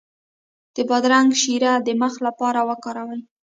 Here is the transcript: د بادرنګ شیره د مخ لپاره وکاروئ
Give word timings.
د 0.75 0.77
بادرنګ 0.89 1.29
شیره 1.41 1.73
د 1.85 1.87
مخ 2.01 2.13
لپاره 2.27 2.59
وکاروئ 2.69 3.21